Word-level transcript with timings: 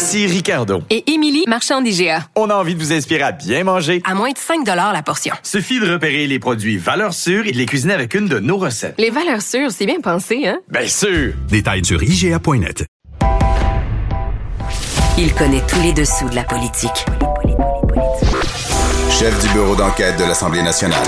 Ici 0.00 0.26
Ricardo. 0.26 0.82
Et 0.88 1.12
Émilie, 1.12 1.44
marchand 1.46 1.82
d'IGA. 1.82 2.24
On 2.34 2.48
a 2.48 2.54
envie 2.54 2.74
de 2.74 2.80
vous 2.80 2.90
inspirer 2.90 3.20
à 3.22 3.32
bien 3.32 3.64
manger. 3.64 4.00
À 4.06 4.14
moins 4.14 4.30
de 4.30 4.38
5 4.38 4.66
la 4.66 5.02
portion. 5.02 5.34
Suffit 5.42 5.78
de 5.78 5.92
repérer 5.92 6.26
les 6.26 6.38
produits 6.38 6.78
valeurs 6.78 7.12
sûres 7.12 7.46
et 7.46 7.52
de 7.52 7.58
les 7.58 7.66
cuisiner 7.66 7.92
avec 7.92 8.14
une 8.14 8.26
de 8.26 8.38
nos 8.38 8.56
recettes. 8.56 8.94
Les 8.96 9.10
valeurs 9.10 9.42
sûres, 9.42 9.70
c'est 9.70 9.84
bien 9.84 10.00
pensé, 10.00 10.46
hein? 10.48 10.58
Bien 10.70 10.86
sûr! 10.86 11.34
Détails 11.50 11.84
sur 11.84 12.02
IGA.net. 12.02 12.86
Il 15.18 15.34
connaît 15.34 15.62
tous 15.68 15.82
les 15.82 15.92
dessous 15.92 16.30
de 16.30 16.34
la 16.34 16.44
politique. 16.44 17.04
Chef 19.10 19.38
du 19.46 19.52
bureau 19.52 19.76
d'enquête 19.76 20.18
de 20.18 20.24
l'Assemblée 20.24 20.62
nationale. 20.62 21.06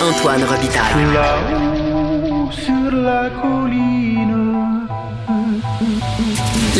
Antoine 0.00 0.42
Robitaille. 0.42 1.14
Là-haut 1.14 2.50
sur 2.50 2.90
la 2.90 3.30
colline. 3.40 4.88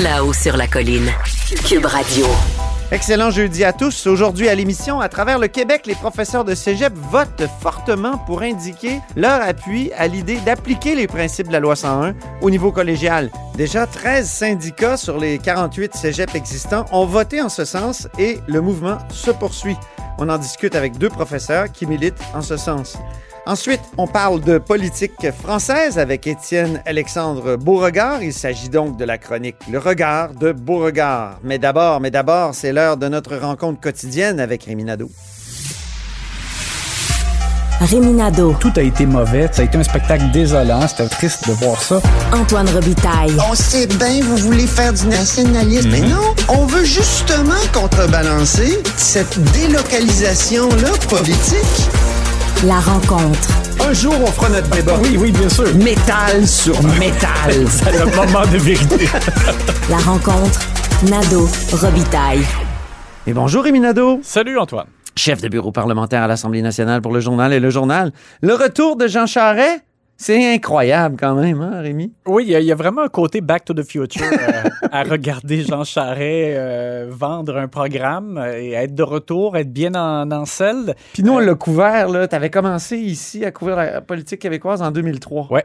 Là-haut 0.02 0.32
sur 0.32 0.56
la 0.56 0.66
colline. 0.66 1.12
Cube 1.56 1.84
Radio. 1.86 2.26
Excellent 2.90 3.30
jeudi 3.30 3.64
à 3.64 3.72
tous. 3.72 4.06
Aujourd'hui 4.06 4.48
à 4.48 4.54
l'émission, 4.54 5.00
à 5.00 5.08
travers 5.08 5.38
le 5.38 5.48
Québec, 5.48 5.82
les 5.86 5.94
professeurs 5.94 6.44
de 6.44 6.54
cégep 6.54 6.92
votent 7.10 7.44
fortement 7.60 8.18
pour 8.18 8.42
indiquer 8.42 9.00
leur 9.16 9.40
appui 9.42 9.92
à 9.96 10.08
l'idée 10.08 10.36
d'appliquer 10.44 10.94
les 10.94 11.06
principes 11.06 11.48
de 11.48 11.52
la 11.52 11.60
loi 11.60 11.76
101 11.76 12.14
au 12.40 12.50
niveau 12.50 12.72
collégial. 12.72 13.30
Déjà, 13.56 13.86
13 13.86 14.28
syndicats 14.28 14.96
sur 14.96 15.18
les 15.18 15.38
48 15.38 15.94
cégeps 15.94 16.34
existants 16.34 16.86
ont 16.90 17.06
voté 17.06 17.42
en 17.42 17.48
ce 17.48 17.64
sens 17.64 18.08
et 18.18 18.38
le 18.46 18.60
mouvement 18.60 18.98
se 19.10 19.30
poursuit. 19.30 19.76
On 20.18 20.28
en 20.28 20.38
discute 20.38 20.74
avec 20.74 20.98
deux 20.98 21.10
professeurs 21.10 21.70
qui 21.70 21.86
militent 21.86 22.22
en 22.34 22.42
ce 22.42 22.56
sens. 22.56 22.96
Ensuite, 23.44 23.80
on 23.98 24.06
parle 24.06 24.40
de 24.40 24.58
politique 24.58 25.32
française 25.32 25.98
avec 25.98 26.28
Étienne 26.28 26.80
Alexandre 26.86 27.56
Beauregard. 27.56 28.22
Il 28.22 28.32
s'agit 28.32 28.68
donc 28.68 28.96
de 28.96 29.04
la 29.04 29.18
chronique 29.18 29.56
Le 29.68 29.80
regard 29.80 30.32
de 30.34 30.52
Beauregard. 30.52 31.40
Mais 31.42 31.58
d'abord, 31.58 32.00
mais 32.00 32.12
d'abord, 32.12 32.54
c'est 32.54 32.72
l'heure 32.72 32.96
de 32.96 33.08
notre 33.08 33.36
rencontre 33.36 33.80
quotidienne 33.80 34.38
avec 34.38 34.62
Rémi 34.64 34.84
Nadeau. 34.84 35.10
Réminado, 37.80 38.54
Tout 38.60 38.72
a 38.76 38.82
été 38.82 39.06
mauvais. 39.06 39.48
Ça 39.50 39.62
a 39.62 39.64
été 39.64 39.76
un 39.76 39.82
spectacle 39.82 40.30
désolant. 40.30 40.86
C'était 40.86 41.08
triste 41.08 41.48
de 41.48 41.52
voir 41.54 41.82
ça. 41.82 42.00
Antoine 42.32 42.68
Robitaille, 42.68 43.34
On 43.50 43.56
sait 43.56 43.88
bien, 43.88 44.20
vous 44.22 44.36
voulez 44.36 44.68
faire 44.68 44.92
du 44.92 45.08
nationalisme, 45.08 45.90
mais 45.90 46.00
non, 46.00 46.32
on 46.48 46.64
veut 46.66 46.84
justement 46.84 47.58
contrebalancer 47.74 48.80
cette 48.96 49.36
délocalisation-là 49.52 50.90
politique. 51.08 51.90
La 52.64 52.78
rencontre. 52.80 53.48
Un 53.88 53.92
jour, 53.92 54.14
on 54.20 54.26
fera 54.26 54.48
notre 54.48 54.68
débat. 54.70 54.94
Oui, 55.02 55.16
oui, 55.18 55.32
bien 55.32 55.48
sûr. 55.48 55.74
Métal 55.74 56.46
sur 56.46 56.80
métal. 56.98 57.52
C'est 57.68 57.92
le 57.92 58.04
moment 58.14 58.46
de 58.52 58.58
vérité. 58.58 59.08
La 59.90 59.96
rencontre, 59.96 60.60
Nado, 61.10 61.48
Robitaille. 61.72 62.44
Et 63.26 63.32
bonjour 63.32 63.64
Rémi 63.64 63.80
Nadeau. 63.80 64.20
Salut, 64.22 64.58
Antoine. 64.58 64.86
chef 65.16 65.40
de 65.40 65.48
bureau 65.48 65.72
parlementaire 65.72 66.22
à 66.22 66.26
l'Assemblée 66.28 66.62
nationale 66.62 67.02
pour 67.02 67.12
le 67.12 67.20
journal 67.20 67.52
et 67.52 67.60
le 67.60 67.70
journal. 67.70 68.12
Le 68.40 68.54
retour 68.54 68.96
de 68.96 69.08
Jean 69.08 69.26
Charest, 69.26 69.82
c'est 70.16 70.54
incroyable 70.54 71.16
quand 71.18 71.34
même, 71.34 71.60
hein, 71.60 71.80
Rémi? 71.80 72.12
Oui, 72.26 72.44
il 72.46 72.50
y, 72.50 72.54
a- 72.56 72.60
il 72.60 72.66
y 72.66 72.70
a 72.72 72.76
vraiment 72.76 73.02
un 73.02 73.08
côté 73.08 73.40
Back 73.40 73.64
to 73.64 73.74
the 73.74 73.82
Future 73.82 74.22
euh, 74.22 74.68
à 74.92 75.02
regarder 75.02 75.62
Jean 75.62 75.82
Charest 75.84 76.22
euh, 76.56 77.06
vendre 77.10 77.56
un 77.56 77.66
programme 77.68 78.38
euh, 78.38 78.56
et 78.60 78.72
être 78.72 78.94
de 78.94 79.02
retour, 79.02 79.56
être 79.56 79.72
bien 79.72 79.94
en, 79.94 80.30
en 80.30 80.44
selle. 80.44 80.94
Puis 81.12 81.22
nous, 81.24 81.32
on 81.32 81.38
l'a 81.40 81.54
couvert, 81.56 82.08
là. 82.08 82.28
T'avais 82.28 82.50
commencé 82.50 82.98
ici 82.98 83.44
à 83.44 83.50
couvrir 83.50 83.76
la 83.76 84.00
politique 84.00 84.40
québécoise 84.40 84.80
en 84.82 84.90
2003. 84.92 85.48
Ouais. 85.50 85.64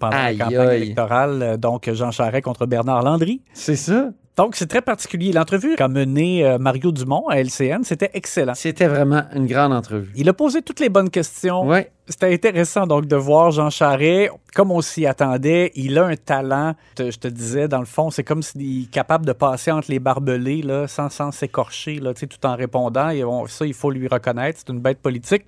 Pendant 0.00 0.16
Aïe, 0.16 0.36
la 0.38 0.44
campagne 0.46 0.68
aïe. 0.68 0.82
électorale, 0.82 1.42
euh, 1.42 1.56
donc 1.56 1.90
Jean 1.92 2.10
Charest 2.10 2.44
contre 2.44 2.66
Bernard 2.66 3.02
Landry. 3.02 3.42
C'est 3.52 3.76
ça. 3.76 4.10
Donc, 4.38 4.54
c'est 4.54 4.68
très 4.68 4.82
particulier. 4.82 5.32
L'entrevue 5.32 5.74
qu'a 5.74 5.88
menée 5.88 6.46
euh, 6.46 6.58
Mario 6.58 6.92
Dumont 6.92 7.26
à 7.28 7.40
LCN, 7.40 7.82
c'était 7.82 8.10
excellent. 8.14 8.54
C'était 8.54 8.86
vraiment 8.86 9.24
une 9.34 9.46
grande 9.46 9.72
entrevue. 9.72 10.12
Il 10.14 10.28
a 10.28 10.32
posé 10.32 10.62
toutes 10.62 10.78
les 10.78 10.88
bonnes 10.88 11.10
questions. 11.10 11.66
Ouais. 11.66 11.90
C'était 12.06 12.32
intéressant 12.32 12.86
donc 12.86 13.06
de 13.06 13.16
voir 13.16 13.50
Jean 13.50 13.68
Charest, 13.68 14.30
comme 14.54 14.70
on 14.70 14.80
s'y 14.80 15.06
attendait, 15.06 15.72
il 15.74 15.98
a 15.98 16.06
un 16.06 16.14
talent. 16.14 16.74
Je 16.96 17.16
te 17.18 17.26
disais, 17.26 17.66
dans 17.66 17.80
le 17.80 17.84
fond, 17.84 18.10
c'est 18.10 18.22
comme 18.22 18.42
s'il 18.44 18.84
est 18.84 18.90
capable 18.90 19.26
de 19.26 19.32
passer 19.32 19.72
entre 19.72 19.90
les 19.90 19.98
barbelés 19.98 20.62
là, 20.62 20.86
sans 20.86 21.10
sans 21.10 21.32
s'écorcher, 21.32 22.00
sais, 22.14 22.28
tout 22.28 22.46
en 22.46 22.54
répondant. 22.54 23.10
Et 23.10 23.24
on- 23.24 23.48
ça, 23.48 23.66
il 23.66 23.74
faut 23.74 23.90
lui 23.90 24.06
reconnaître. 24.06 24.60
C'est 24.64 24.72
une 24.72 24.80
bête 24.80 24.98
politique. 25.00 25.44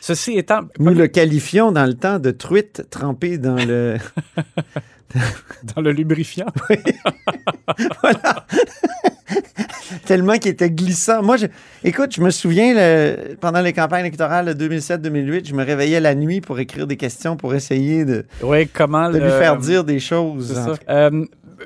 Ceci 0.00 0.36
étant, 0.38 0.60
Nous 0.78 0.92
le 0.92 1.06
qualifions 1.08 1.72
dans 1.72 1.86
le 1.86 1.94
temps 1.94 2.18
de 2.18 2.30
truite 2.30 2.88
trempée 2.90 3.38
dans 3.38 3.56
le... 3.56 3.96
dans 5.74 5.82
le 5.82 5.92
lubrifiant, 5.92 6.46
voilà. 8.02 8.46
Tellement 10.04 10.34
qu'il 10.38 10.50
était 10.52 10.70
glissant. 10.70 11.22
Moi, 11.22 11.36
je... 11.36 11.46
écoute, 11.84 12.14
je 12.14 12.20
me 12.20 12.30
souviens, 12.30 12.74
le- 12.74 13.34
pendant 13.40 13.60
les 13.60 13.72
campagnes 13.72 14.00
électorales 14.00 14.54
de 14.54 14.68
2007-2008, 14.68 15.46
je 15.48 15.54
me 15.54 15.64
réveillais 15.64 16.00
la 16.00 16.14
nuit 16.14 16.40
pour 16.40 16.58
écrire 16.58 16.86
des 16.86 16.96
questions 16.96 17.36
pour 17.36 17.54
essayer 17.54 18.04
de, 18.04 18.24
oui, 18.42 18.66
comment 18.68 19.10
de 19.10 19.18
le- 19.18 19.24
lui 19.24 19.30
faire 19.32 19.56
dire 19.56 19.84
des 19.84 20.00
choses. 20.00 20.52
Ça. 20.54 20.74
Euh, 20.88 21.24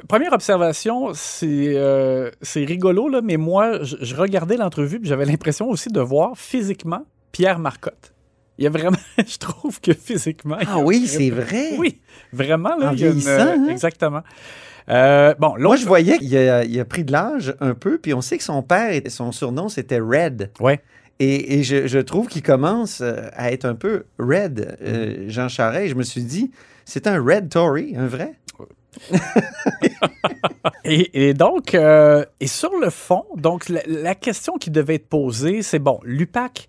première 0.09 0.33
observation, 0.33 1.11
c'est 1.15 1.73
euh, 1.77 2.31
c'est 2.43 2.65
rigolo, 2.65 3.09
là, 3.09 3.21
mais 3.23 3.37
moi, 3.37 3.83
je, 3.83 3.97
je 4.01 4.15
regardais 4.15 4.57
l'entrevue 4.57 5.01
puis 5.01 5.09
j'avais 5.09 5.25
l'impression 5.25 5.69
aussi 5.69 5.89
de 5.89 6.01
voir 6.01 6.33
physiquement 6.37 7.05
Pierre 7.33 7.59
Marcotte. 7.59 8.13
Il 8.59 8.65
y 8.65 8.67
a 8.67 8.71
vraiment, 8.71 8.97
je 9.19 9.39
trouve 9.39 9.81
que 9.81 9.93
physiquement. 9.93 10.59
Ah 10.67 10.79
oui, 10.79 11.07
c'est 11.07 11.31
vrai. 11.31 11.71
Oui, 11.79 12.01
vraiment. 12.33 12.77
Là, 12.77 12.91
En 12.91 12.93
il 12.93 13.01
y 13.01 13.05
a 13.07 13.11
une- 13.11 13.29
hein? 13.29 13.69
Exactement. 13.71 14.23
Euh, 14.89 15.35
bon, 15.39 15.55
Moi, 15.59 15.77
je 15.77 15.87
voyais 15.87 16.19
qu'il 16.19 16.37
a, 16.37 16.65
il 16.65 16.79
a 16.81 16.85
pris 16.85 17.05
de 17.05 17.13
l'âge 17.13 17.55
un 17.61 17.75
peu, 17.75 17.99
puis 17.99 18.13
on 18.15 18.21
sait 18.21 18.37
que 18.37 18.45
son 18.45 18.63
père, 18.63 19.01
son 19.09 19.33
surnom, 19.33 19.69
c'était 19.69 20.01
Red. 20.01 20.51
Ouais. 20.61 20.81
Et, 21.21 21.59
et 21.59 21.63
je, 21.63 21.87
je 21.87 21.99
trouve 22.01 22.27
qu'il 22.27 22.43
commence 22.43 23.01
euh, 23.01 23.29
à 23.35 23.53
être 23.53 23.65
un 23.65 23.75
peu 23.77 24.05
Red, 24.19 24.77
euh, 24.83 25.25
Jean 25.29 25.49
Charest. 25.49 25.89
Je 25.91 25.95
me 25.95 26.03
suis 26.03 26.23
dit, 26.25 26.51
c'est 26.85 27.07
un 27.07 27.23
Red 27.23 27.49
Tory, 27.49 27.95
un 27.97 28.07
vrai? 28.09 28.33
Et, 30.85 31.29
et 31.29 31.35
donc, 31.35 31.75
euh, 31.75 32.25
et 32.41 32.47
sur 32.47 32.73
le 32.77 32.91
fond, 32.91 33.25
donc 33.37 33.69
la, 33.69 33.81
la 33.87 34.15
question 34.15 34.55
qui 34.59 34.71
devait 34.71 34.97
être 34.97 35.09
posée, 35.09 35.63
c'est 35.63 35.79
bon, 35.79 36.01
l'UPAC 36.05 36.69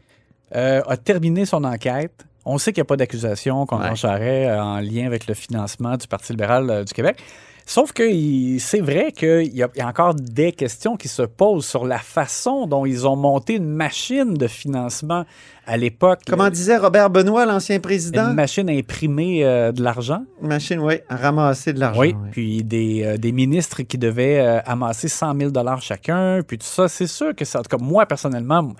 euh, 0.56 0.82
a 0.88 0.98
terminé 0.98 1.46
son 1.46 1.64
enquête. 1.64 2.26
On 2.46 2.58
sait 2.58 2.74
qu'il 2.74 2.82
n'y 2.82 2.86
a 2.86 2.90
pas 2.90 2.98
d'accusation 2.98 3.66
contre 3.66 3.90
Ouais. 3.90 3.96
Charest 3.96 4.50
euh, 4.50 4.60
en 4.60 4.80
lien 4.80 5.06
avec 5.06 5.28
le 5.28 5.34
financement 5.34 5.96
du 5.98 6.08
Parti 6.08 6.34
libéral 6.34 6.70
euh, 6.70 6.84
du 6.84 6.94
Québec. 6.94 7.18
Sauf 7.66 7.94
que 7.94 8.04
c'est 8.60 8.82
vrai 8.82 9.14
qu'il 9.14 9.56
y, 9.56 9.64
a- 9.64 9.70
il 9.74 9.80
y 9.80 9.82
a 9.82 9.88
encore 9.88 10.14
des 10.16 10.52
questions 10.52 10.98
qui 10.98 11.08
se 11.08 11.22
posent 11.22 11.66
sur 11.66 11.86
la 11.88 11.98
façon 12.00 12.68
dont 12.68 12.86
ils 12.86 13.08
ont 13.08 13.16
monté 13.16 13.56
une 13.56 13.70
machine 13.70 14.34
de 14.34 14.48
financement 14.48 15.24
à 15.66 15.78
l'époque. 15.78 16.20
Comment 16.28 16.50
disait 16.50 16.76
Robert 16.76 17.10
Benoît, 17.10 17.46
l'ancien 17.46 17.80
président? 17.80 18.28
Une 18.32 18.36
machine 18.36 18.70
à 18.70 18.74
imprimer 18.74 19.46
euh, 19.46 19.72
de 19.72 19.82
l'argent. 19.82 20.26
Une 20.42 20.50
machine, 20.50 20.80
oui, 20.80 20.96
à 21.08 21.16
ramasser 21.16 21.72
de 21.72 21.80
l'argent. 21.80 22.02
Oui, 22.02 22.14
oui. 22.22 22.30
puis 22.32 22.64
des, 22.66 23.04
euh, 23.06 23.18
des 23.18 23.32
ministres 23.32 23.84
qui 23.84 23.98
devaient 23.98 24.42
euh, 24.42 24.60
amasser 24.66 25.08
100 25.08 25.34
000 25.40 25.52
chacun, 25.80 26.42
puis 26.46 26.58
tout 26.58 26.66
ça. 26.68 26.90
C'est 26.90 27.08
sûr 27.08 27.34
que 27.34 27.46
ça, 27.46 27.60
en 27.60 27.62
tout 27.62 27.78
cas, 27.78 27.82
moi, 27.82 28.06
personnellement, 28.06 28.74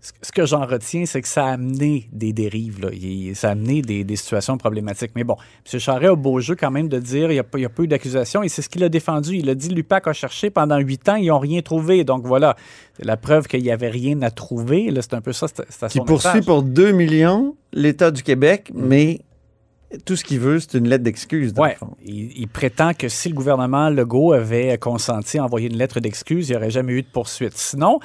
ce 0.00 0.32
que 0.32 0.46
j'en 0.46 0.64
retiens, 0.64 1.04
c'est 1.04 1.20
que 1.20 1.28
ça 1.28 1.44
a 1.46 1.50
amené 1.52 2.08
des 2.12 2.32
dérives, 2.32 2.80
là. 2.80 2.88
Il- 2.92 3.36
ça 3.36 3.48
a 3.48 3.50
amené 3.52 3.82
des, 3.82 4.02
des 4.02 4.16
situations 4.16 4.56
problématiques. 4.56 5.10
Mais 5.14 5.24
bon, 5.24 5.36
M. 5.72 5.78
Charest 5.78 6.12
a 6.12 6.16
beau 6.16 6.40
jeu 6.40 6.54
quand 6.56 6.70
même 6.70 6.88
de 6.88 6.98
dire 6.98 7.30
il 7.30 7.34
n'y 7.34 7.38
a, 7.38 7.44
pas- 7.44 7.58
il 7.58 7.62
y 7.62 7.66
a 7.66 7.68
pas 7.68 7.82
eu 7.82 7.86
d'accusation, 7.86 8.42
et 8.42 8.48
c'est 8.48 8.62
ce 8.62 8.68
qu'il 8.70 8.82
a 8.82 8.88
défendu. 8.88 9.36
Il 9.36 9.50
a 9.50 9.54
dit 9.54 9.68
l'UPAC 9.68 10.06
a 10.08 10.12
cherché 10.14 10.48
pendant 10.48 10.78
huit 10.78 11.06
ans, 11.08 11.16
ils 11.16 11.26
n'ont 11.28 11.38
rien 11.38 11.60
trouvé. 11.60 12.04
Donc 12.04 12.24
voilà, 12.26 12.56
c'est 12.96 13.04
la 13.04 13.16
preuve 13.18 13.46
qu'il 13.46 13.62
n'y 13.62 13.70
avait 13.70 13.90
rien 13.90 14.22
à 14.22 14.30
trouver. 14.30 14.90
C'est 15.02 15.12
un 15.14 15.20
peu 15.20 15.32
ça, 15.34 15.46
c'est 15.48 15.88
Qui 15.88 16.00
poursuit 16.00 16.28
message. 16.30 16.46
pour 16.46 16.62
2 16.62 16.92
millions 16.92 17.56
l'État 17.72 18.10
du 18.10 18.22
Québec, 18.22 18.70
mais 18.74 19.20
tout 20.06 20.14
ce 20.16 20.24
qu'il 20.24 20.38
veut, 20.38 20.60
c'est 20.60 20.78
une 20.78 20.88
lettre 20.88 21.02
d'excuse, 21.04 21.52
il, 22.06 22.32
il 22.38 22.46
prétend 22.48 22.94
que 22.94 23.08
si 23.08 23.28
le 23.28 23.34
gouvernement 23.34 23.90
Legault 23.90 24.32
avait 24.32 24.78
consenti 24.78 25.36
à 25.38 25.44
envoyer 25.44 25.68
une 25.68 25.76
lettre 25.76 25.98
d'excuse, 26.00 26.48
il 26.48 26.52
n'y 26.52 26.56
aurait 26.56 26.70
jamais 26.70 26.92
eu 26.92 27.02
de 27.02 27.08
poursuite. 27.08 27.56
Sinon, 27.56 27.98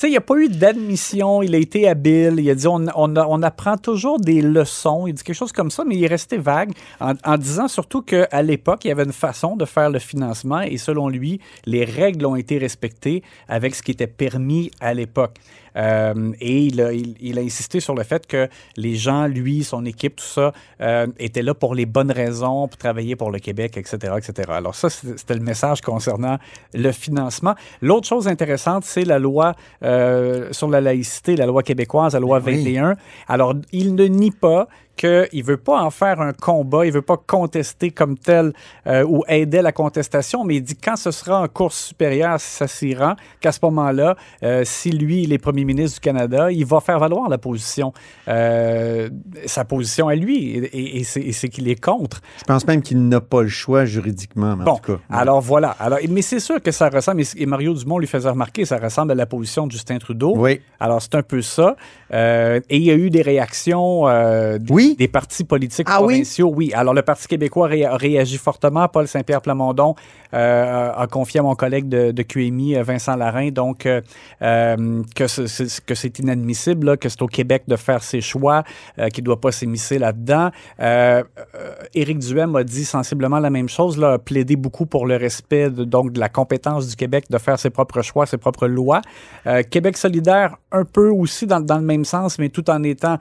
sais, 0.00 0.08
il 0.08 0.12
n'y 0.12 0.16
a 0.16 0.22
pas 0.22 0.36
eu 0.36 0.48
d'admission, 0.48 1.42
il 1.42 1.54
a 1.54 1.58
été 1.58 1.86
habile, 1.86 2.36
il 2.38 2.50
a 2.50 2.54
dit 2.54 2.66
on, 2.66 2.86
on, 2.94 3.42
apprend 3.42 3.76
toujours 3.76 4.18
des 4.18 4.40
leçons, 4.40 5.06
il 5.06 5.14
dit 5.14 5.22
quelque 5.22 5.36
chose 5.36 5.52
comme 5.52 5.70
ça, 5.70 5.84
mais 5.84 5.96
il 5.96 6.04
est 6.04 6.08
resté 6.08 6.38
vague 6.38 6.72
en, 7.00 7.12
en 7.24 7.36
disant 7.36 7.68
surtout 7.68 8.02
qu'à 8.02 8.42
l'époque, 8.42 8.84
il 8.84 8.88
y 8.88 8.90
avait 8.90 9.04
une 9.04 9.12
façon 9.12 9.56
de 9.56 9.64
faire 9.64 9.90
le 9.90 9.98
financement 9.98 10.60
et 10.60 10.78
selon 10.78 11.08
lui, 11.08 11.40
les 11.66 11.84
règles 11.84 12.24
ont 12.26 12.36
été 12.36 12.58
respectées 12.58 13.22
avec 13.48 13.74
ce 13.74 13.82
qui 13.82 13.90
était 13.90 14.06
permis 14.06 14.70
à 14.80 14.94
l'époque. 14.94 15.36
Euh, 15.76 16.32
et 16.40 16.58
il 16.64 16.80
a, 16.80 16.92
il- 16.92 17.14
il 17.20 17.38
a 17.38 17.42
insisté 17.42 17.80
sur 17.80 17.94
le 17.94 18.02
fait 18.02 18.26
que 18.26 18.48
les 18.76 18.96
gens, 18.96 19.26
lui, 19.26 19.64
son 19.64 19.84
équipe, 19.84 20.16
tout 20.16 20.24
ça, 20.24 20.52
euh, 20.80 21.06
étaient 21.18 21.42
là 21.42 21.54
pour 21.54 21.74
les 21.74 21.86
bonnes 21.86 22.10
raisons, 22.12 22.68
pour 22.68 22.76
travailler 22.78 23.16
pour 23.16 23.30
le 23.30 23.38
Québec, 23.38 23.76
etc., 23.76 24.14
etc. 24.18 24.50
Alors 24.52 24.74
ça, 24.74 24.90
c'était 24.90 25.34
le 25.34 25.40
message 25.40 25.80
concernant 25.80 26.38
le 26.74 26.92
financement. 26.92 27.54
L'autre 27.82 28.06
chose 28.08 28.28
intéressante, 28.28 28.84
c'est 28.84 29.04
la 29.04 29.18
loi 29.18 29.54
euh, 29.82 30.48
sur 30.52 30.68
la 30.68 30.80
laïcité, 30.80 31.36
la 31.36 31.46
loi 31.46 31.62
québécoise, 31.62 32.14
la 32.14 32.20
loi 32.20 32.40
Ben 32.40 32.54
oui. 32.54 32.64
21. 32.64 32.96
Alors, 33.28 33.54
il 33.72 33.94
ne 33.94 34.04
nie 34.04 34.30
pas 34.30 34.68
qu'il 35.00 35.28
ne 35.32 35.42
veut 35.44 35.56
pas 35.56 35.80
en 35.80 35.90
faire 35.90 36.20
un 36.20 36.34
combat, 36.34 36.84
il 36.84 36.88
ne 36.88 36.94
veut 36.94 37.02
pas 37.02 37.16
contester 37.16 37.90
comme 37.90 38.18
tel 38.18 38.52
euh, 38.86 39.02
ou 39.02 39.24
aider 39.28 39.62
la 39.62 39.72
contestation, 39.72 40.44
mais 40.44 40.56
il 40.56 40.62
dit 40.62 40.76
quand 40.76 40.96
ce 40.96 41.10
sera 41.10 41.40
en 41.40 41.48
cours 41.48 41.72
supérieure, 41.72 42.38
si 42.38 42.50
ça 42.50 42.68
s'y 42.68 42.94
rend, 42.94 43.14
qu'à 43.40 43.50
ce 43.50 43.60
moment-là, 43.62 44.14
euh, 44.42 44.62
si 44.66 44.90
lui, 44.90 45.22
il 45.22 45.32
est 45.32 45.38
premier 45.38 45.64
ministre 45.64 46.00
du 46.00 46.00
Canada, 46.00 46.52
il 46.52 46.66
va 46.66 46.80
faire 46.80 46.98
valoir 46.98 47.30
la 47.30 47.38
position, 47.38 47.94
euh, 48.28 49.08
sa 49.46 49.64
position 49.64 50.08
à 50.08 50.14
lui, 50.14 50.56
et, 50.72 51.04
c'est 51.04 51.48
qu'il 51.48 51.68
est 51.68 51.80
contre. 51.80 52.20
Je 52.38 52.44
pense 52.44 52.66
même 52.66 52.82
qu'il 52.82 53.06
n'a 53.08 53.20
pas 53.20 53.42
le 53.42 53.48
choix 53.48 53.84
juridiquement, 53.84 54.56
mais 54.56 54.62
en 54.62 54.66
Bon, 54.66 54.76
tout 54.76 54.92
cas. 54.94 55.00
alors 55.10 55.40
voilà. 55.40 55.70
Alors, 55.80 55.98
mais 56.08 56.22
c'est 56.22 56.40
sûr 56.40 56.62
que 56.62 56.70
ça 56.70 56.88
ressemble, 56.88 57.22
et 57.36 57.46
Mario 57.46 57.74
Dumont 57.74 57.98
lui 57.98 58.06
faisait 58.06 58.28
remarquer, 58.28 58.64
ça 58.64 58.78
ressemble 58.78 59.12
à 59.12 59.14
la 59.14 59.26
position 59.26 59.66
de 59.66 59.72
Justin 59.72 59.98
Trudeau. 59.98 60.34
Oui. 60.36 60.60
Alors, 60.78 61.00
c'est 61.02 61.14
un 61.14 61.22
peu 61.22 61.42
ça. 61.42 61.76
Euh, 62.12 62.60
et 62.68 62.76
il 62.76 62.82
y 62.82 62.90
a 62.90 62.94
eu 62.94 63.10
des 63.10 63.22
réactions 63.22 64.08
euh, 64.08 64.58
Oui? 64.68 64.96
des 64.98 65.08
partis 65.08 65.44
politiques 65.44 65.86
Ah 65.90 66.00
oui? 66.00 66.06
provinciaux. 66.14 66.52
Oui? 66.54 66.72
Alors, 66.74 66.94
le 66.94 67.02
Parti 67.02 67.28
québécois 67.28 67.68
ré- 67.68 67.84
a 67.84 67.96
réagi 67.96 68.36
fortement. 68.38 68.88
Paul 68.88 69.06
Saint-Pierre 69.06 69.42
Plamondon 69.42 69.94
euh, 70.34 70.92
a 70.96 71.06
confié 71.06 71.40
à 71.40 71.42
mon 71.42 71.54
collègue 71.54 71.88
de, 71.88 72.10
de 72.10 72.22
QMI, 72.22 72.74
Vincent 72.82 73.16
Larin, 73.16 73.50
donc, 73.50 73.78
que 73.80 75.26
ce- 75.26 75.46
c'est 75.94 76.18
inadmissible, 76.18 76.86
là, 76.86 76.96
que 76.96 77.08
c'est 77.08 77.22
au 77.22 77.26
Québec 77.26 77.64
de 77.68 77.76
faire 77.76 78.02
ses 78.02 78.20
choix, 78.20 78.64
qu'il 79.12 79.24
ne 79.24 79.29
doit 79.30 79.40
pas 79.40 79.52
s'émisser 79.52 79.98
là-dedans. 79.98 80.50
Euh, 80.80 81.22
euh, 81.54 81.74
Éric 81.94 82.18
Duhem 82.18 82.56
a 82.56 82.64
dit 82.64 82.84
sensiblement 82.84 83.38
la 83.38 83.50
même 83.50 83.68
chose, 83.68 83.96
là, 83.96 84.14
a 84.14 84.18
plaidé 84.18 84.56
beaucoup 84.56 84.86
pour 84.86 85.06
le 85.06 85.16
respect 85.16 85.70
de, 85.70 85.84
donc, 85.84 86.12
de 86.12 86.20
la 86.20 86.28
compétence 86.28 86.88
du 86.88 86.96
Québec 86.96 87.26
de 87.30 87.38
faire 87.38 87.58
ses 87.58 87.70
propres 87.70 88.02
choix, 88.02 88.26
ses 88.26 88.38
propres 88.38 88.66
lois. 88.66 89.00
Euh, 89.46 89.62
Québec 89.62 89.96
solidaire, 89.96 90.56
un 90.72 90.84
peu 90.84 91.10
aussi 91.10 91.46
dans 91.46 91.60
le 91.60 91.84
même 91.84 92.04
sens, 92.04 92.38
mais 92.38 92.48
tout 92.48 92.68
en 92.70 92.82
étant, 92.82 93.18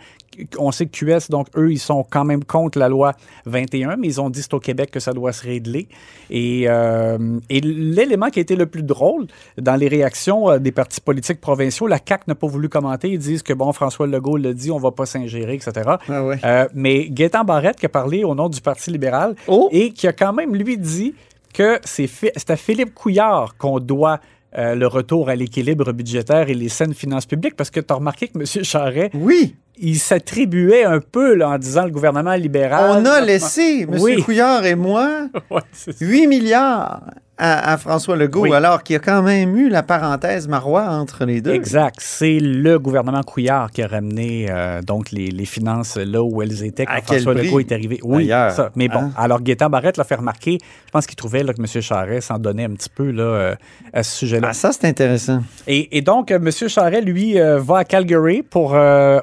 on 0.57 0.71
sait 0.71 0.85
que 0.85 0.91
QS, 0.91 1.29
donc 1.29 1.47
eux, 1.57 1.71
ils 1.71 1.79
sont 1.79 2.05
quand 2.09 2.25
même 2.25 2.43
contre 2.43 2.79
la 2.79 2.89
loi 2.89 3.13
21, 3.45 3.97
mais 3.97 4.07
ils 4.07 4.21
ont 4.21 4.29
dit 4.29 4.41
c'est 4.41 4.53
au 4.53 4.59
Québec 4.59 4.91
que 4.91 4.99
ça 4.99 5.13
doit 5.13 5.31
se 5.33 5.43
régler. 5.43 5.87
Et, 6.29 6.65
euh, 6.67 7.39
et 7.49 7.61
l'élément 7.61 8.29
qui 8.29 8.39
a 8.39 8.41
été 8.41 8.55
le 8.55 8.65
plus 8.65 8.83
drôle 8.83 9.27
dans 9.57 9.75
les 9.75 9.87
réactions 9.87 10.49
euh, 10.49 10.59
des 10.59 10.71
partis 10.71 11.01
politiques 11.01 11.41
provinciaux, 11.41 11.87
la 11.87 11.99
CAQ 12.05 12.23
n'a 12.27 12.35
pas 12.35 12.47
voulu 12.47 12.69
commenter. 12.69 13.09
Ils 13.09 13.19
disent 13.19 13.43
que, 13.43 13.53
bon, 13.53 13.71
François 13.73 14.07
Legault 14.07 14.37
l'a 14.37 14.53
dit, 14.53 14.71
on 14.71 14.77
va 14.77 14.91
pas 14.91 15.05
s'ingérer, 15.05 15.55
etc. 15.55 15.71
Ah 16.07 16.23
ouais. 16.25 16.37
Euh, 16.43 16.67
mais 16.73 17.09
Gaétan 17.09 17.43
Barrette 17.43 17.77
qui 17.77 17.85
a 17.85 17.89
parlé 17.89 18.23
au 18.23 18.35
nom 18.35 18.49
du 18.49 18.61
Parti 18.61 18.91
libéral 18.91 19.35
Oh! 19.47 19.69
et 19.71 19.91
qui 19.91 20.07
a 20.07 20.13
quand 20.13 20.33
même, 20.33 20.55
lui, 20.55 20.77
dit 20.77 21.13
que 21.53 21.79
c'est 21.83 22.09
à 22.49 22.55
Philippe 22.55 22.93
Couillard 22.93 23.57
qu'on 23.57 23.79
doit 23.79 24.19
euh, 24.57 24.75
le 24.75 24.87
retour 24.87 25.29
à 25.29 25.35
l'équilibre 25.35 25.91
budgétaire 25.91 26.49
et 26.49 26.53
les 26.55 26.69
saines 26.69 26.93
finances 26.93 27.25
publiques 27.25 27.55
parce 27.55 27.69
que 27.69 27.79
tu 27.79 27.93
as 27.93 27.95
remarqué 27.97 28.27
que 28.27 28.39
M. 28.39 28.63
Charret, 28.63 29.11
Oui, 29.13 29.55
il 29.79 29.97
s'attribuait 29.97 30.83
un 30.83 30.99
peu 30.99 31.33
là, 31.35 31.49
en 31.49 31.57
disant 31.57 31.85
le 31.85 31.91
gouvernement 31.91 32.33
libéral. 32.35 33.01
on 33.01 33.05
a 33.05 33.21
laissé, 33.21 33.81
M. 33.89 33.97
Oui. 33.99 34.21
Couillard 34.21 34.65
et 34.65 34.75
moi, 34.75 35.27
Ouais, 35.49 35.61
c'est 35.71 35.97
ça. 35.97 36.05
8 36.05 36.27
milliards 36.27 37.01
à, 37.39 37.71
à 37.73 37.77
François 37.77 38.15
Legault, 38.17 38.41
Oui. 38.43 38.53
alors 38.53 38.83
qu'il 38.83 38.93
y 38.93 38.97
a 38.97 38.99
quand 38.99 39.21
même 39.21 39.55
eu 39.55 39.69
la 39.69 39.81
parenthèse 39.81 40.47
marois 40.47 40.87
entre 40.89 41.25
les 41.25 41.41
deux. 41.41 41.53
Exact. 41.53 41.95
C'est 41.99 42.39
le 42.39 42.77
gouvernement 42.77 43.23
Couillard 43.23 43.71
qui 43.71 43.81
a 43.81 43.87
ramené 43.87 44.47
euh, 44.49 44.81
donc 44.81 45.11
les, 45.11 45.27
les 45.27 45.45
finances 45.45 45.95
là 45.97 46.21
où 46.21 46.41
elles 46.41 46.63
étaient 46.65 46.85
quand 46.85 46.93
À 46.93 47.01
François 47.01 47.33
Legault 47.33 47.59
est 47.61 47.71
arrivé. 47.71 47.99
Oui, 48.03 48.27
ça. 48.27 48.71
Mais 48.75 48.87
bon, 48.89 48.99
hein? 48.99 49.11
alors 49.17 49.41
Gaétan 49.41 49.69
Barrette 49.69 49.97
l'a 49.97 50.03
fait 50.03 50.15
remarquer. 50.15 50.57
Je 50.85 50.91
pense 50.91 51.07
qu'il 51.07 51.15
trouvait 51.15 51.43
là, 51.43 51.53
que 51.53 51.61
M. 51.61 51.81
Charest 51.81 52.27
s'en 52.27 52.37
donnait 52.39 52.65
un 52.65 52.71
petit 52.71 52.89
peu 52.89 53.09
là, 53.11 53.23
euh, 53.23 53.55
à 53.93 54.03
ce 54.03 54.17
sujet-là. 54.17 54.49
Ah, 54.51 54.53
ça, 54.53 54.71
c'est 54.71 54.85
intéressant. 54.87 55.41
Et, 55.67 55.97
et 55.97 56.01
donc, 56.01 56.31
euh, 56.31 56.35
M. 56.43 56.51
Charret, 56.67 57.01
lui, 57.01 57.39
euh, 57.39 57.57
va 57.59 57.77
à 57.77 57.83
Calgary 57.85 58.41
pour 58.43 58.73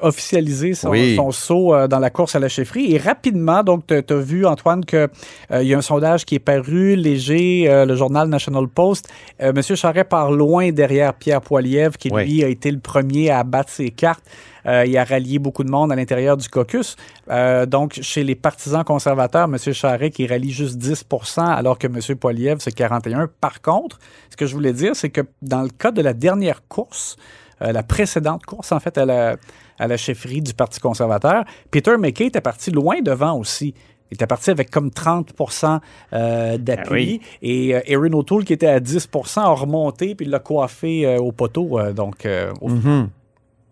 officialiser 0.01 0.73
son, 0.73 0.89
Oui. 0.89 1.15
son 1.15 1.31
saut 1.31 1.87
dans 1.87 1.99
la 1.99 2.09
course 2.09 2.35
à 2.35 2.39
la 2.39 2.49
chefferie. 2.49 2.93
Et 2.93 2.97
rapidement, 2.97 3.63
donc, 3.63 3.83
tu 3.87 3.93
as 4.13 4.15
vu, 4.17 4.45
Antoine, 4.45 4.83
qu'il 4.85 5.07
y 5.51 5.73
a 5.73 5.77
un 5.77 5.81
sondage 5.81 6.25
qui 6.25 6.35
est 6.35 6.39
paru 6.39 6.95
léger, 6.95 7.67
le 7.85 7.95
journal 8.07 8.29
National 8.29 8.67
Post. 8.67 9.09
Euh, 9.41 9.51
M. 9.55 9.61
Charret 9.61 10.05
part 10.05 10.31
loin 10.31 10.71
derrière 10.71 11.13
Pierre 11.13 11.41
Poilievre, 11.41 11.97
qui, 11.97 12.09
Oui. 12.11 12.25
lui, 12.25 12.43
a 12.43 12.47
été 12.47 12.71
le 12.71 12.79
premier 12.79 13.29
à 13.29 13.43
battre 13.43 13.69
ses 13.69 13.89
cartes. 13.91 14.23
Euh, 14.65 14.85
il 14.85 14.97
a 14.97 15.03
rallié 15.03 15.39
beaucoup 15.39 15.63
de 15.63 15.69
monde 15.69 15.91
à 15.91 15.95
l'intérieur 15.95 16.35
du 16.37 16.49
caucus. 16.49 16.95
Euh, 17.29 17.65
donc, 17.65 17.99
chez 18.01 18.23
les 18.23 18.35
partisans 18.35 18.83
conservateurs, 18.83 19.45
M. 19.45 19.57
Charret 19.73 20.09
qui 20.09 20.27
rallie 20.27 20.51
juste 20.51 20.77
10% 20.77 21.41
alors 21.41 21.77
que 21.77 21.87
M. 21.87 21.99
Poilievre, 22.17 22.61
c'est 22.61 22.71
41 22.73 23.27
Par 23.39 23.61
contre, 23.61 23.99
ce 24.29 24.35
que 24.35 24.45
je 24.45 24.53
voulais 24.53 24.73
dire, 24.73 24.95
c'est 24.95 25.09
que 25.09 25.21
dans 25.41 25.61
le 25.61 25.69
cas 25.69 25.91
de 25.91 26.01
la 26.01 26.13
dernière 26.13 26.67
course, 26.67 27.15
euh, 27.61 27.71
la 27.71 27.83
précédente 27.83 28.45
course, 28.45 28.71
en 28.71 28.79
fait, 28.79 28.97
à 28.97 29.05
la, 29.05 29.37
à 29.79 29.87
la 29.87 29.97
chefferie 29.97 30.41
du 30.41 30.53
Parti 30.53 30.79
conservateur, 30.79 31.43
Peter 31.71 31.95
McKay 31.97 32.25
était 32.25 32.41
parti 32.41 32.71
loin 32.71 33.01
devant 33.01 33.37
aussi. 33.37 33.73
Il 34.11 34.15
était 34.15 34.27
parti 34.27 34.49
avec 34.51 34.69
comme 34.71 34.89
30% 34.89 35.79
euh, 36.13 36.57
d'appui. 36.57 36.85
Ah 36.87 36.93
oui. 36.93 37.21
Et 37.41 37.75
euh, 37.75 37.81
Erin 37.85 38.13
O'Toole, 38.13 38.45
qui 38.45 38.53
était 38.53 38.67
à 38.67 38.79
10% 38.79 39.39
a 39.41 39.47
remonté 39.49 40.15
puis 40.15 40.25
il 40.25 40.29
l'a 40.29 40.39
coiffé 40.39 41.05
euh, 41.05 41.17
au 41.19 41.31
poteau. 41.31 41.79
euh, 41.79 41.93
donc, 41.93 42.25
euh, 42.25 42.51
au- 42.61 42.69
Mhm. 42.69 43.09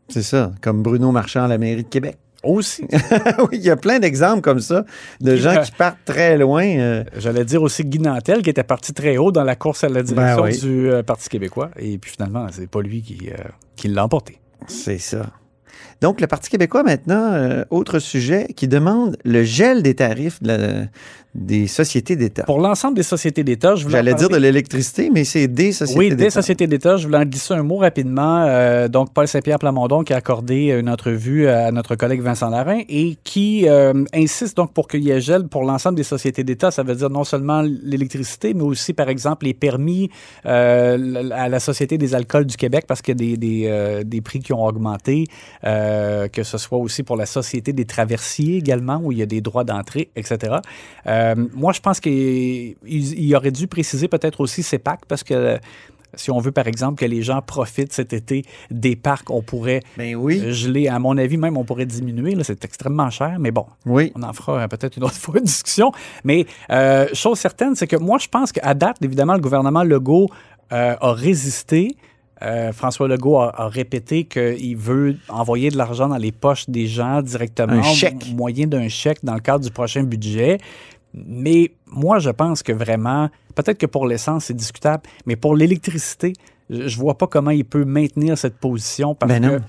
C'est 0.10 0.22
ça, 0.24 0.52
comme 0.62 0.84
Bruno 0.84 1.12
Marchand 1.12 1.46
à 1.46 1.48
la 1.48 1.58
mairie 1.58 1.84
de 1.84 1.88
Québec. 1.90 2.18
aussi. 2.44 2.84
oui, 3.40 3.48
il 3.54 3.62
y 3.64 3.72
a 3.72 3.76
plein 3.76 3.98
d'exemples 3.98 4.42
comme 4.42 4.60
ça, 4.60 4.86
de 5.20 5.32
Qui- 5.36 5.42
gens 5.42 5.60
qui 5.64 5.72
partent 5.72 5.98
très 6.06 6.38
loin. 6.38 7.04
J'allais 7.18 7.44
dire 7.44 7.64
aussi 7.64 7.84
Guy 7.84 7.98
Nantel, 7.98 8.44
qui 8.44 8.52
était 8.52 8.64
parti 8.64 8.94
très 8.94 9.18
haut 9.18 9.32
dans 9.32 9.44
la 9.44 9.56
course 9.56 9.84
à 9.84 9.90
la 9.90 10.04
direction 10.04 10.44
Ben 10.44 10.52
oui. 10.52 10.60
du 10.60 10.92
Parti 11.08 11.28
québécois. 11.28 11.72
Et 11.80 11.98
puis 11.98 12.12
finalement, 12.12 12.46
c'est 12.52 12.70
pas 12.70 12.82
lui 12.84 13.02
qui, 13.02 13.30
qui 13.76 13.88
l'a 13.88 14.04
emporté. 14.06 14.38
C'est 14.68 15.00
ça. 15.00 15.26
Donc, 16.02 16.22
le 16.22 16.28
Parti 16.28 16.50
québécois, 16.50 16.84
maintenant, 16.84 17.34
euh, 17.34 17.64
autre 17.70 18.00
sujet, 18.00 18.48
qui 18.56 18.68
demande 18.68 19.18
le 19.24 19.44
gel 19.44 19.82
des 19.82 19.96
tarifs 19.96 20.42
de 20.44 20.48
la- 20.50 20.84
des 21.36 21.68
sociétés 21.68 22.16
d'État. 22.16 22.44
Pour 22.44 22.60
l'ensemble 22.60 22.96
des 22.96 23.04
sociétés 23.04 23.44
d'État, 23.44 23.76
je 23.76 23.84
voulais 23.84 23.98
J'allais 23.98 24.14
dire 24.14 24.30
de 24.30 24.38
l'électricité, 24.38 25.10
mais 25.14 25.26
c'est 25.26 25.48
des 25.50 25.74
sociétés 25.74 26.00
Oui, 26.00 26.10
d'État. 26.10 26.24
des 26.24 26.30
sociétés 26.30 26.68
d'État. 26.68 26.96
Je 26.96 27.06
voulais 27.08 27.18
en 27.18 27.26
glisser 27.26 27.54
un 27.54 27.64
mot 27.64 27.78
rapidement. 27.78 28.46
Euh, 28.48 28.88
donc, 28.88 29.14
Paul 29.14 29.28
Saint-Pierre 29.28 29.60
Plamondon 29.60 30.04
qui 30.04 30.14
a 30.14 30.16
accordé 30.16 30.72
une 30.72 30.90
entrevue 30.90 31.48
à 31.50 31.72
notre 31.72 31.96
collègue 31.96 32.22
Vincent 32.22 32.50
Larin 32.50 32.82
et 32.88 33.18
qui 33.26 33.68
euh, 33.68 34.06
insiste 34.14 34.56
donc 34.56 34.74
pour 34.74 34.88
qu'il 34.88 35.04
y 35.04 35.12
ait 35.12 35.20
gel 35.20 35.48
pour 35.48 35.64
l'ensemble 35.64 35.98
des 35.98 36.04
sociétés 36.04 36.46
d'État. 36.46 36.72
Ça 36.72 36.84
veut 36.84 36.96
dire 36.96 37.10
non 37.10 37.26
seulement 37.26 37.62
l'électricité, 37.62 38.54
mais 38.54 38.64
aussi, 38.64 38.94
par 38.94 39.10
exemple, 39.10 39.46
les 39.46 39.54
permis 39.54 40.10
euh, 40.46 41.30
à 41.32 41.50
la 41.50 41.60
Société 41.60 41.98
des 41.98 42.16
alcools 42.16 42.46
du 42.46 42.56
Québec 42.56 42.86
parce 42.88 43.02
qu'il 43.02 43.20
y 43.22 43.34
a 43.34 43.36
des, 43.36 43.38
des, 43.38 44.04
des 44.06 44.22
prix 44.22 44.40
qui 44.40 44.54
ont 44.54 44.66
augmenté, 44.66 45.26
que 45.64 46.44
ce 46.44 46.58
soit 46.58 46.78
aussi 46.78 47.04
pour 47.04 47.18
la 47.18 47.26
Société 47.26 47.74
des 47.74 47.86
traversiers 47.86 48.58
également, 48.58 49.02
où 49.04 49.12
il 49.12 49.18
y 49.18 49.22
a 49.22 49.26
des 49.26 49.42
droits 49.42 49.66
d'entrée, 49.66 50.10
etc. 50.16 50.56
Euh, 51.26 51.48
moi, 51.54 51.74
je 51.74 51.80
pense 51.80 52.00
qu'il 52.00 52.14
il- 52.86 53.20
il 53.20 53.36
aurait 53.36 53.52
dû 53.52 53.68
préciser 53.68 54.08
peut-être 54.08 54.40
aussi 54.42 54.64
CEPAC 54.64 55.02
parce 55.08 55.24
que 55.24 55.58
si 56.18 56.32
on 56.32 56.40
veut, 56.40 56.54
par 56.54 56.66
exemple, 56.68 56.98
que 56.98 57.06
les 57.06 57.22
gens 57.22 57.42
profitent 57.42 57.92
cet 57.92 58.14
été 58.14 58.46
des 58.72 58.96
parcs, 58.96 59.30
on 59.30 59.42
pourrait 59.42 59.82
Ben 59.98 60.16
oui, 60.16 60.42
geler. 60.54 60.88
À 60.88 60.98
mon 60.98 61.18
avis, 61.18 61.36
même, 61.36 61.58
on 61.58 61.66
pourrait 61.66 61.86
diminuer. 61.86 62.38
C'est 62.44 62.64
extrêmement 62.64 63.10
cher, 63.10 63.36
mais 63.38 63.52
bon, 63.52 63.66
oui. 63.86 64.14
on 64.16 64.24
en 64.24 64.32
fera 64.32 64.62
euh, 64.62 64.68
peut-être 64.70 64.96
une 64.96 65.04
autre 65.04 65.14
fois 65.26 65.38
une 65.40 65.44
discussion. 65.44 65.92
Mais 66.24 66.46
euh, 66.72 67.08
chose 67.14 67.38
certaine, 67.40 67.76
c'est 67.76 67.88
que 67.88 67.98
moi, 67.98 68.18
je 68.18 68.30
pense 68.30 68.54
qu'à 68.54 68.74
date, 68.74 68.98
évidemment, 69.02 69.34
le 69.34 69.42
gouvernement 69.42 69.84
Legault 69.84 70.30
euh, 70.72 70.96
a 71.00 71.12
résisté. 71.14 71.98
Euh, 72.42 72.72
François 72.74 73.08
Legault 73.08 73.38
a, 73.40 73.54
a 73.64 73.68
répété 73.70 74.26
qu'il 74.26 74.76
veut 74.78 75.16
envoyer 75.30 75.70
de 75.70 75.78
l'argent 75.78 76.08
dans 76.10 76.18
les 76.18 76.32
poches 76.34 76.70
des 76.70 76.86
gens 76.88 77.22
directement, 77.22 77.74
Un 77.74 77.82
chèque. 77.84 78.26
au 78.30 78.36
moyen 78.36 78.68
d'un 78.68 78.88
chèque 78.90 79.20
dans 79.24 79.34
le 79.36 79.40
cadre 79.40 79.64
du 79.64 79.72
prochain 79.72 80.04
budget. 80.04 80.58
Mais 81.16 81.72
moi, 81.88 82.20
je 82.20 82.30
pense 82.30 82.64
que 82.64 82.74
vraiment, 82.74 83.30
peut-être 83.56 83.78
que 83.78 83.86
pour 83.86 84.08
l'essence, 84.08 84.46
c'est 84.46 84.54
discutable, 84.54 85.04
mais 85.26 85.36
pour 85.36 85.56
l'électricité, 85.56 86.34
je, 86.70 86.88
je 86.88 86.98
vois 86.98 87.18
pas 87.18 87.28
comment 87.28 87.52
il 87.52 87.66
peut 87.66 87.86
maintenir 87.86 88.38
cette 88.38 88.58
position 88.58 89.16
parce 89.16 89.32
Ben 89.32 89.42
que 89.42 89.48
non. 89.48 89.62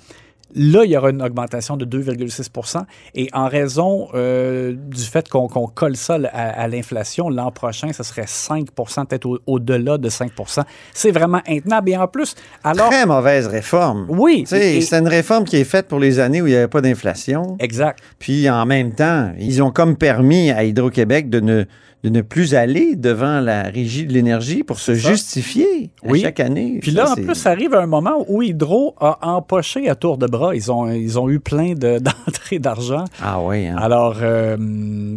Là, 0.54 0.84
il 0.84 0.90
y 0.92 0.96
aura 0.96 1.10
une 1.10 1.22
augmentation 1.22 1.76
de 1.76 1.84
2,6% 1.84 2.82
Et 3.14 3.28
en 3.32 3.48
raison 3.48 4.08
euh, 4.14 4.74
du 4.76 5.02
fait 5.02 5.28
qu'on 5.28 5.48
colle 5.48 5.96
ça 5.96 6.18
à, 6.32 6.62
à 6.62 6.68
l'inflation, 6.68 7.28
l'an 7.28 7.50
prochain, 7.50 7.92
ce 7.92 8.02
serait 8.02 8.22
5% 8.26 9.06
peut-être 9.06 9.26
au- 9.26 9.38
au-delà 9.46 9.98
de 9.98 10.08
5% 10.08 10.62
C'est 10.94 11.10
vraiment 11.10 11.40
intenable. 11.48 11.90
Et 11.90 11.96
en 11.96 12.06
plus, 12.08 12.34
alors. 12.64 12.88
Très 12.90 13.06
mauvaise 13.06 13.46
réforme. 13.48 14.06
Oui. 14.08 14.44
C'est 14.46 14.92
une 14.92 15.08
réforme 15.08 15.44
qui 15.44 15.56
est 15.56 15.64
faite 15.64 15.88
pour 15.88 15.98
les 15.98 16.18
années 16.20 16.40
où 16.40 16.46
il 16.46 16.50
n'y 16.50 16.56
avait 16.56 16.68
pas 16.68 16.80
d'inflation. 16.80 17.56
Exact. 17.58 17.98
Puis 18.18 18.48
en 18.48 18.64
même 18.66 18.92
temps, 18.92 19.32
ils 19.38 19.62
ont 19.62 19.70
comme 19.70 19.96
permis 19.96 20.50
à 20.52 20.64
Hydro-Québec 20.64 21.28
de 21.28 21.40
ne, 21.40 21.64
de 22.06 22.10
ne 22.10 22.20
plus 22.20 22.54
aller 22.54 22.94
devant 22.94 23.40
la 23.40 23.62
régie 23.64 24.06
de 24.06 24.12
l'énergie 24.12 24.62
pour 24.62 24.78
se 24.78 24.94
ça. 24.94 25.10
justifier 25.10 25.90
à 26.04 26.10
Oui. 26.12 26.20
chaque 26.20 26.38
année. 26.38 26.78
Puis 26.80 26.92
Ça, 26.92 27.02
là, 27.02 27.10
en 27.10 27.14
plus, 27.16 27.34
ça 27.34 27.50
arrive 27.50 27.74
à 27.74 27.80
un 27.80 27.86
moment 27.86 28.24
où 28.28 28.42
Hydro 28.42 28.94
a 29.00 29.18
empoché 29.28 29.88
à 29.88 29.96
tour 29.96 30.16
de 30.16 30.28
bras. 30.28 30.54
Ils 30.54 30.70
ont, 30.70 30.88
ils 30.88 31.18
ont 31.18 31.28
eu 31.28 31.40
plein 31.40 31.74
de- 31.74 31.98
d'entrées 32.26 32.60
d'argent. 32.60 33.04
Ah 33.20 33.40
oui. 33.42 33.66
hein. 33.66 33.76
Alors, 33.76 34.18
euh, 34.22 34.56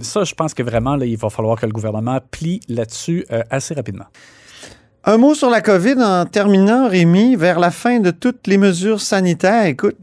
ça, 0.01 0.23
je 0.23 0.33
pense 0.33 0.55
que 0.55 0.63
vraiment, 0.63 0.95
là, 0.95 1.05
il 1.05 1.15
va 1.17 1.29
falloir 1.29 1.59
que 1.61 1.67
le 1.67 1.71
gouvernement 1.73 2.19
plie 2.31 2.59
là-dessus 2.67 3.23
euh, 3.31 3.43
assez 3.51 3.75
rapidement. 3.75 4.05
Un 5.05 5.17
mot 5.17 5.33
sur 5.33 5.49
la 5.49 5.61
COVID 5.61 5.95
en 6.03 6.25
terminant, 6.25 6.89
Rémi. 6.89 7.37
Vers 7.37 7.57
la 7.57 7.71
fin 7.71 8.01
de 8.01 8.11
toutes 8.11 8.47
les 8.47 8.57
mesures 8.57 8.99
sanitaires, 8.99 9.65
écoute, 9.65 9.95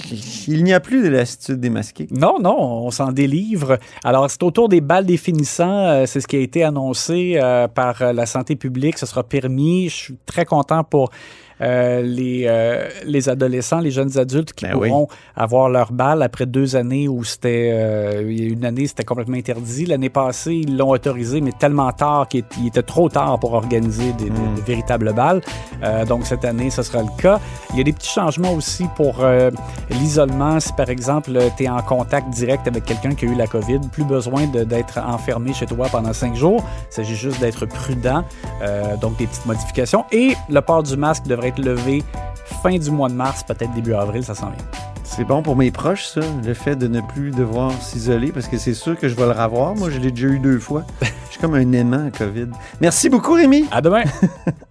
il 0.49 0.65
n'y 0.65 0.73
a 0.73 0.81
plus 0.81 1.03
de 1.03 1.09
lassitude 1.09 1.61
démasquée. 1.61 2.09
Non, 2.11 2.39
non, 2.41 2.57
on 2.59 2.91
s'en 2.91 3.13
délivre. 3.13 3.79
Alors, 4.05 4.31
c'est 4.31 4.43
autour 4.43 4.71
des 4.71 4.81
balles 4.81 5.05
définissants. 5.05 5.87
euh, 5.87 6.07
c'est 6.07 6.23
ce 6.23 6.27
qui 6.27 6.37
a 6.37 6.41
été 6.41 6.65
annoncé 6.65 7.35
euh, 7.37 7.69
par 7.69 8.01
euh, 8.01 8.15
la 8.15 8.25
santé 8.25 8.57
publique. 8.57 8.97
Ce 8.97 9.05
sera 9.05 9.23
permis. 9.23 9.91
Je 9.91 9.95
suis 9.95 10.17
très 10.25 10.47
content 10.47 10.83
pour 10.83 11.11
euh, 11.61 12.03
les, 12.03 12.45
euh, 12.47 12.89
les 13.05 13.29
adolescents, 13.29 13.81
les 13.81 13.91
jeunes 13.91 14.19
adultes 14.19 14.53
qui 14.53 14.67
Ben 14.67 14.75
oui. 14.77 14.89
pourront 14.89 15.09
avoir 15.35 15.69
leur 15.69 15.93
balle 15.93 16.23
après 16.23 16.47
deux 16.47 16.77
années 16.77 17.09
où 17.09 17.25
c'était 17.25 17.71
euh, 17.73 18.23
une 18.29 18.65
année 18.65 18.87
c'était 18.87 19.05
complètement 19.05 19.37
interdit. 19.37 19.87
L'année 19.87 20.11
passée, 20.11 20.55
ils 20.55 20.77
l'ont 20.77 20.91
autorisé, 20.91 21.41
mais 21.41 21.53
tellement 21.53 21.91
tard 21.93 22.29
qu'il 22.29 22.45
était- 22.67 22.83
trop 22.83 23.09
tard 23.09 23.39
pour 23.41 23.55
organiser 23.55 24.13
des, 24.13 24.25
des- 24.25 24.31
Hmm. 24.31 24.55
des 24.57 24.63
véritables 24.63 25.13
balles. 25.15 25.41
Donc 26.09 26.27
cette 26.27 26.45
année, 26.45 26.71
ce 26.71 26.83
sera 26.83 27.03
le 27.03 27.09
cas. 27.23 27.41
Il 27.73 27.79
y 27.79 27.81
a 27.81 27.85
des 27.85 27.93
petits 27.93 28.11
changements 28.11 28.53
aussi 28.53 28.85
pour 28.97 29.25
l'isolement. 29.91 30.61
Si 30.61 30.73
par 30.73 30.89
exemple, 30.91 31.33
tu 31.57 31.65
es 31.65 31.69
en 31.69 31.83
contact 31.83 32.31
direct 32.31 32.67
avec 32.69 32.85
quelqu'un 32.85 33.15
qui 33.15 33.27
a 33.27 33.29
eu 33.29 33.35
la 33.35 33.47
COVID, 33.47 33.81
plus 33.93 34.05
besoin 34.05 34.47
d'être 34.47 34.99
enfermé 34.99 35.53
chez 35.53 35.67
toi 35.67 35.89
pendant 35.91 36.13
cinq 36.13 36.35
jours. 36.35 36.63
Il 36.91 36.95
s'agit 36.95 37.15
juste 37.17 37.41
d'être 37.41 37.67
prudent. 37.67 38.25
Donc 39.01 39.17
des 39.19 39.27
petites 39.27 39.47
modifications. 39.47 40.05
Et 40.13 40.35
le 40.49 40.61
port 40.61 40.83
du 40.83 40.97
masque 40.97 41.27
devrait 41.47 41.49
être 41.49 41.59
levé 41.59 42.05
fin 42.63 42.79
du 42.79 42.91
mois 42.91 43.09
de 43.09 43.15
mars, 43.15 43.43
peut-être 43.43 43.73
début 43.75 43.95
avril, 43.95 44.25
ça 44.25 44.35
s'en 44.35 44.47
vient. 44.47 44.65
C'est 45.05 45.25
bon 45.25 45.43
pour 45.43 45.57
mes 45.57 45.71
proches, 45.71 46.07
ça, 46.07 46.21
le 46.45 46.55
fait 46.55 46.77
de 46.77 46.89
ne 46.89 47.01
plus 47.01 47.31
devoir 47.31 47.73
s'isoler, 47.81 48.33
parce 48.33 48.49
que 48.49 48.59
c'est 48.59 48.75
sûr 48.75 48.99
que 48.99 49.09
je 49.09 49.15
vais 49.15 49.23
le 49.23 49.31
revoir. 49.31 49.75
Moi, 49.75 49.91
je 49.91 49.99
l'ai 49.99 50.11
déjà 50.11 50.29
eu 50.29 50.39
deux 50.39 50.59
fois. 50.59 50.85
Je 51.01 51.33
suis 51.33 51.41
comme 51.41 51.55
un 51.55 51.73
aimant 51.73 52.07
à 52.07 52.11
COVID. 52.11 52.49
Merci 52.81 53.09
beaucoup, 53.09 53.35
Rémi. 53.35 53.67
À 53.71 53.81
demain! 53.81 54.05